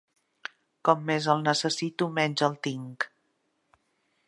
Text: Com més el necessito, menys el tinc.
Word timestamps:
Com 0.89 1.03
més 1.09 1.27
el 1.33 1.43
necessito, 1.49 2.09
menys 2.17 2.45
el 2.49 2.57
tinc. 2.69 3.09